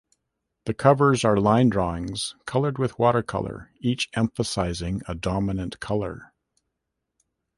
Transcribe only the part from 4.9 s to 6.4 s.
a dominant color.